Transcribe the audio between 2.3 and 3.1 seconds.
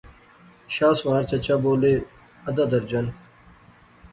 ادھا درجن